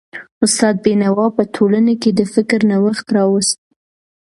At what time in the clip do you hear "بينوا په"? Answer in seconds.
0.85-1.43